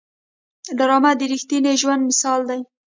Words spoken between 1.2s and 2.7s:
رښتیني ژوند مثال دی